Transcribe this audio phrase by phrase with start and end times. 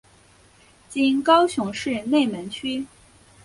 [0.89, 2.83] 今高雄市内门区。